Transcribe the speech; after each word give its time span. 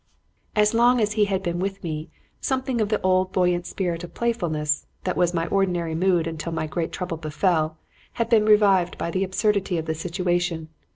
"As 0.55 0.73
long 0.73 0.99
as 0.99 1.11
he 1.11 1.25
had 1.25 1.43
been 1.43 1.59
with 1.59 1.83
me, 1.83 2.09
something 2.39 2.81
of 2.81 2.89
the 2.89 2.99
old 3.03 3.31
buoyant 3.31 3.67
spirit 3.67 4.03
of 4.03 4.15
playfulness 4.15 4.87
that 5.03 5.15
was 5.15 5.31
my 5.31 5.45
ordinary 5.45 5.93
mood 5.93 6.25
until 6.25 6.51
my 6.51 6.65
great 6.65 6.91
trouble 6.91 7.17
befell 7.17 7.77
had 8.13 8.27
been 8.27 8.45
revived 8.45 8.97
by 8.97 9.11
the 9.11 9.23
absurdity 9.23 9.77
of 9.77 9.85
the 9.85 9.93
situation. 9.93 10.69